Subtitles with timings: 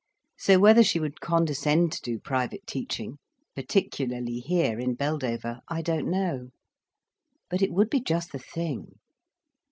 [0.35, 3.19] So whether she would condescend to do private teaching,
[3.53, 6.49] particularly here, in Beldover, I don't know.
[7.51, 8.93] But it would be just the thing.